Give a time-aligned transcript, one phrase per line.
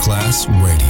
[0.00, 0.89] Masterclass Radio,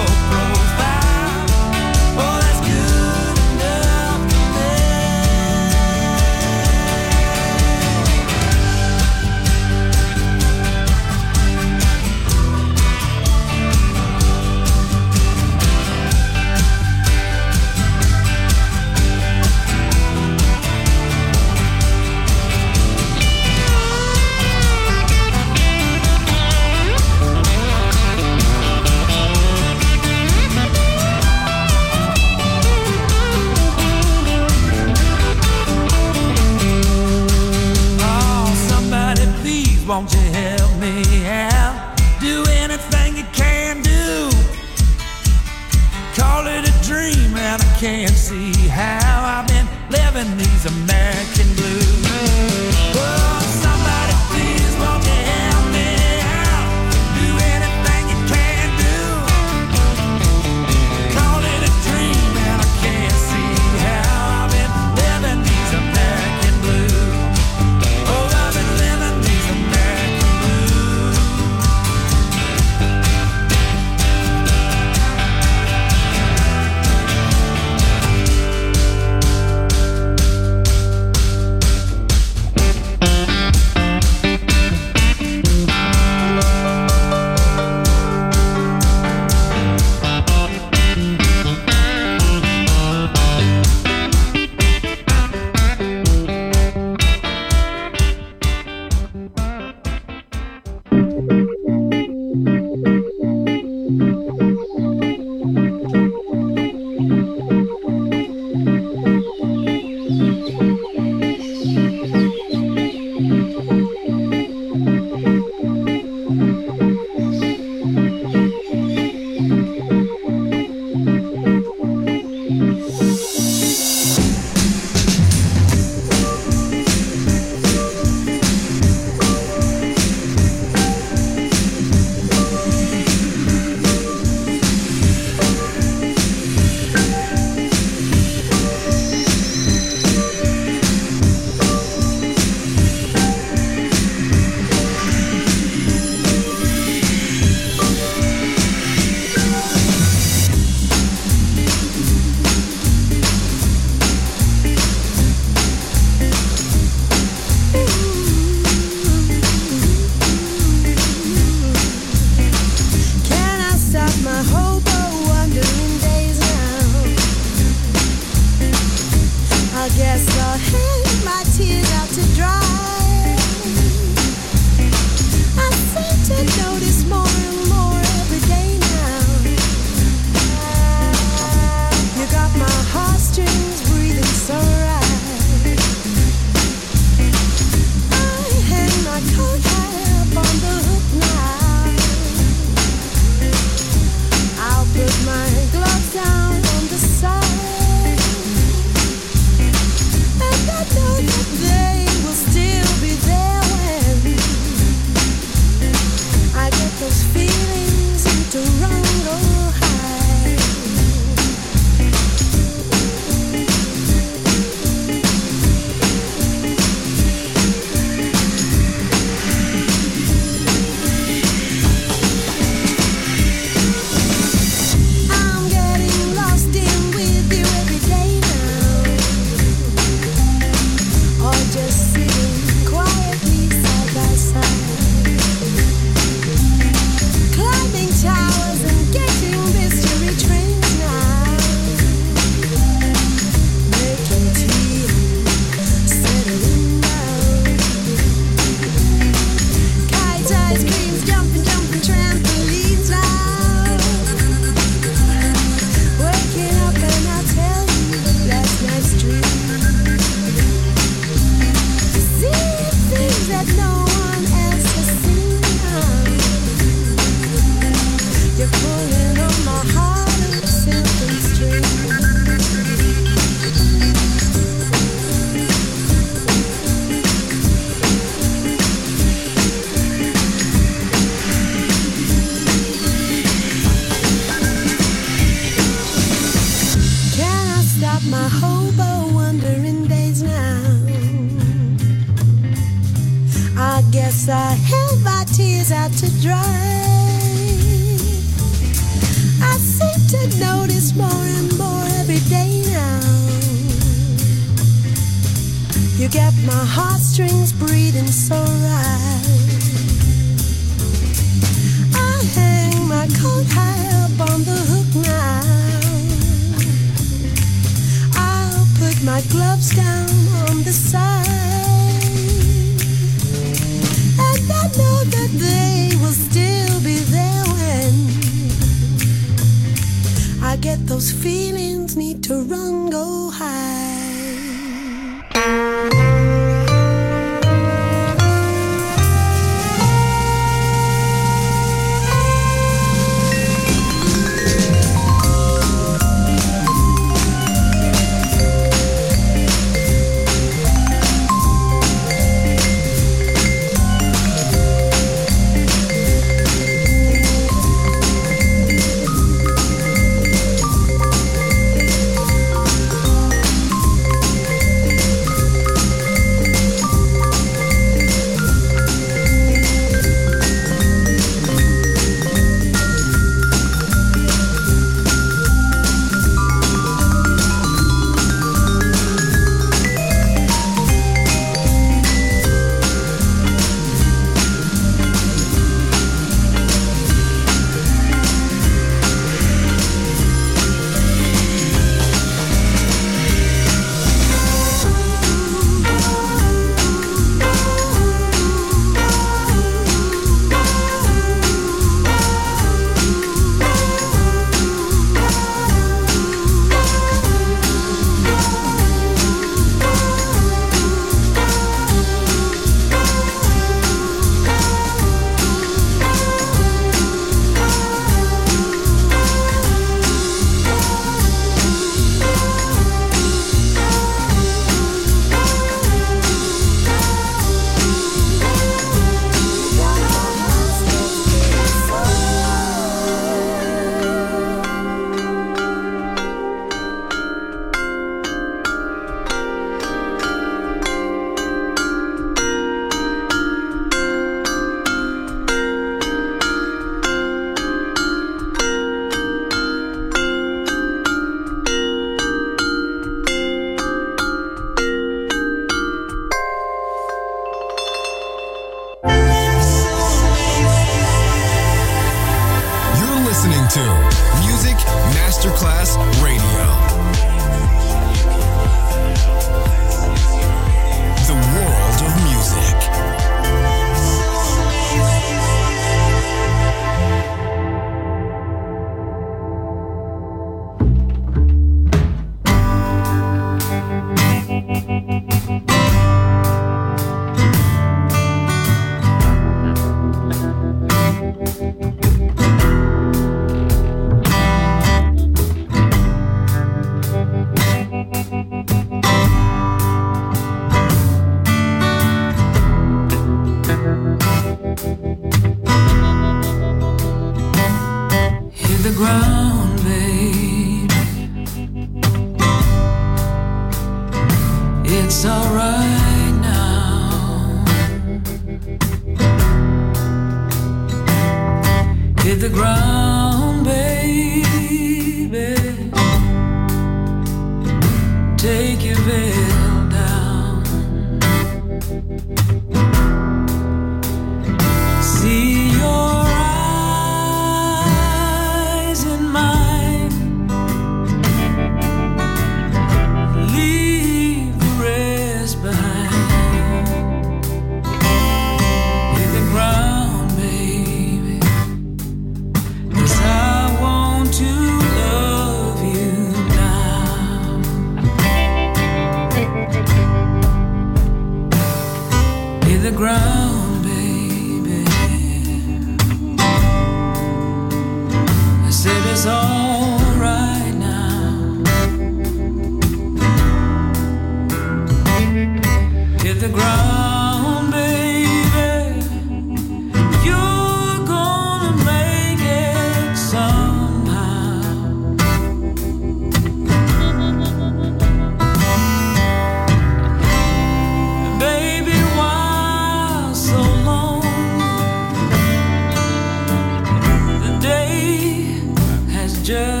[599.71, 600.00] just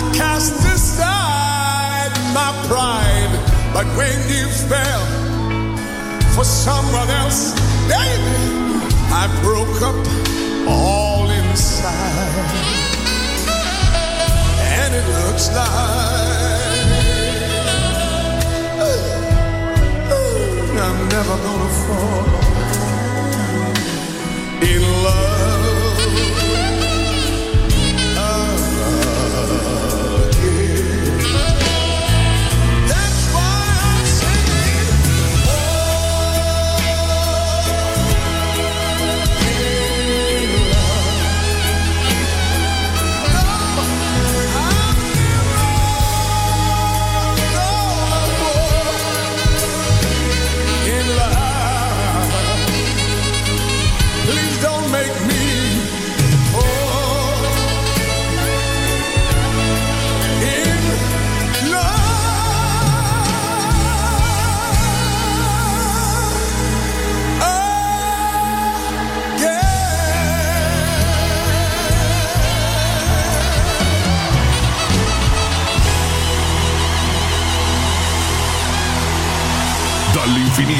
[0.00, 3.32] I cast aside my pride,
[3.74, 5.04] but when you fell
[6.34, 7.52] for someone else,
[7.86, 8.40] baby,
[9.12, 10.00] I broke up
[10.66, 12.48] all inside,
[14.78, 15.68] and it looks like
[20.80, 22.26] I'm never gonna fall
[24.62, 25.29] in love.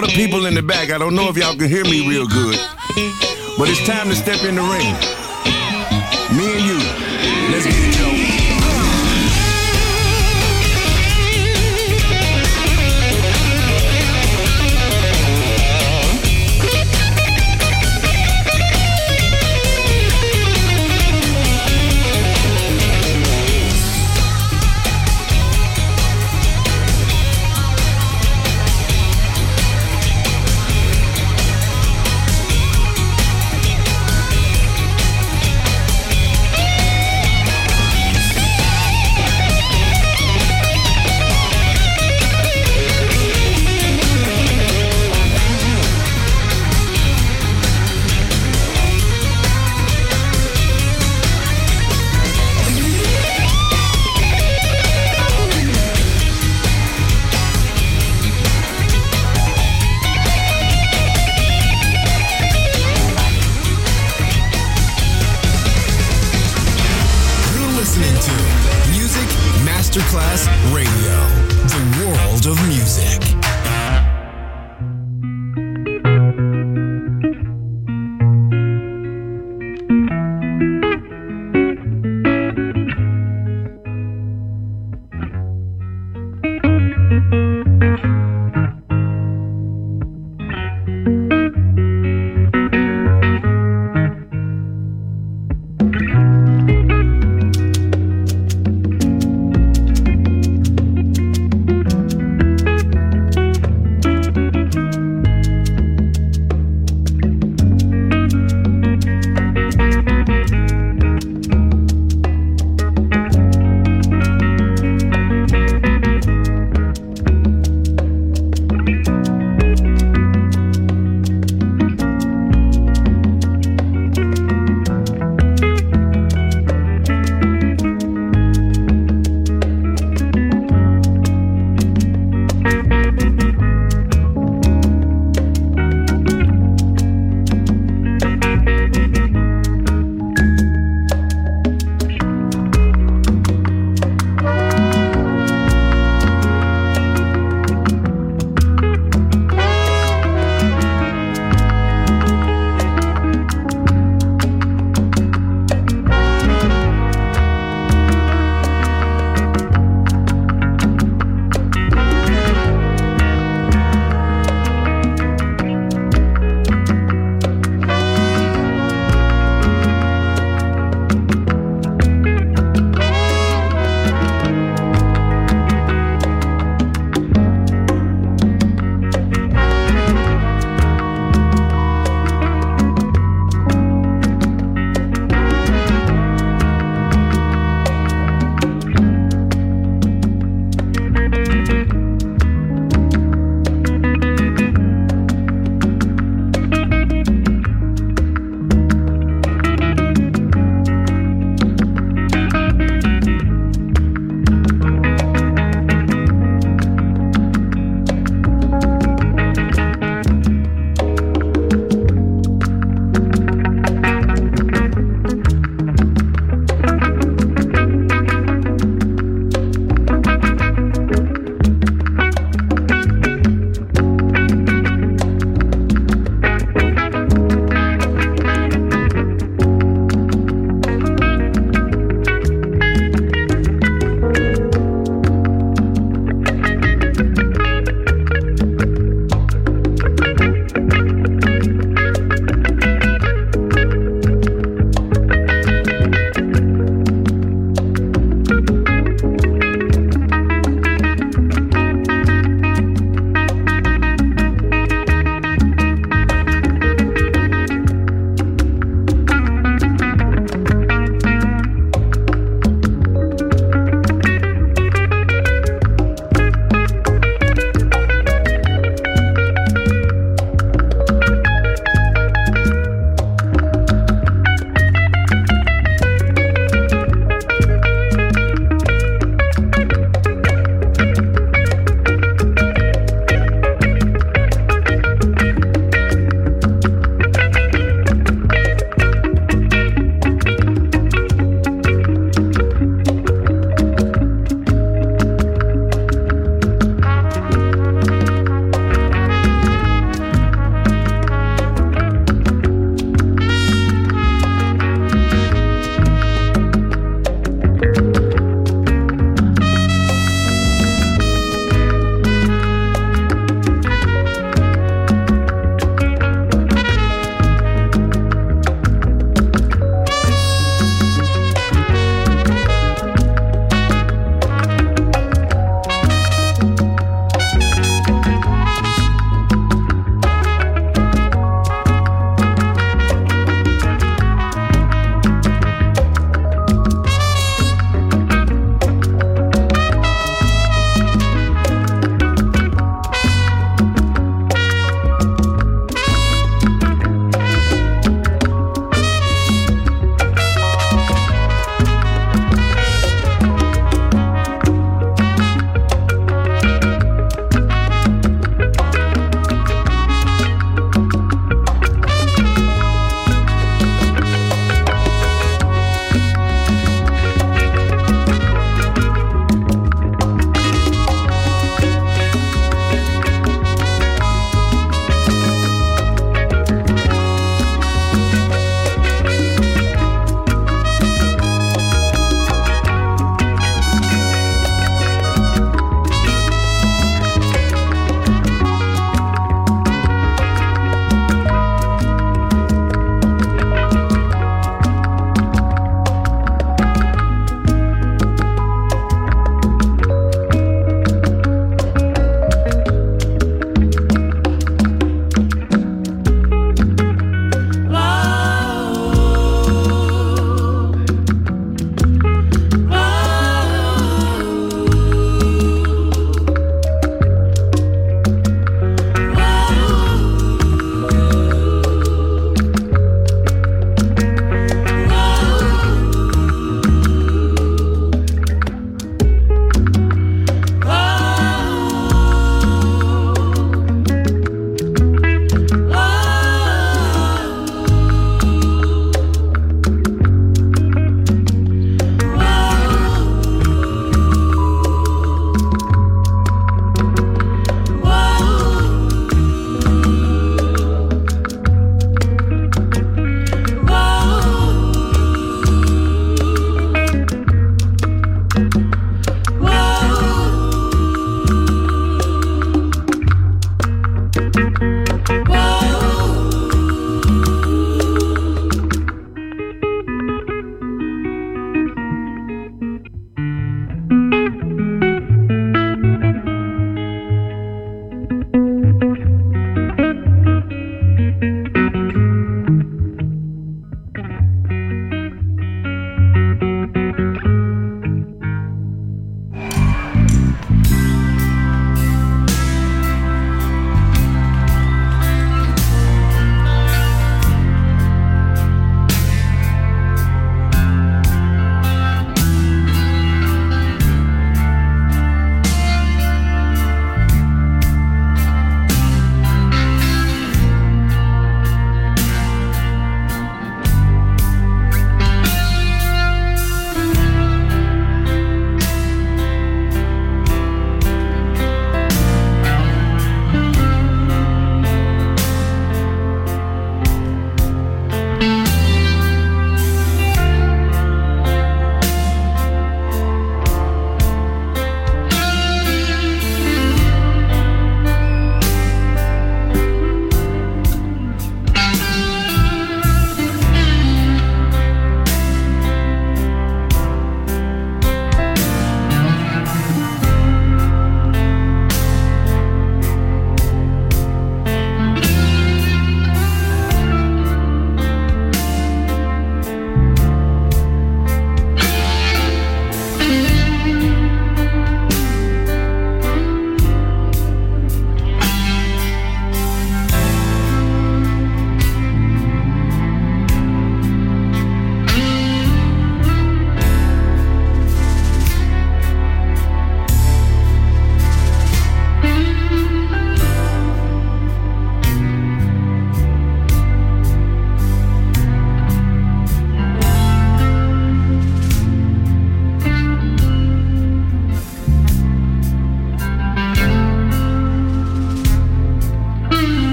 [0.00, 2.56] The people in the back, I don't know if y'all can hear me real good,
[3.58, 4.94] but it's time to step in the ring.
[6.36, 6.79] Me and you,